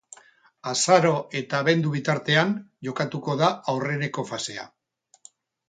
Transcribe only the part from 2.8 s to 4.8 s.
jokatuko da aurreneko fasea.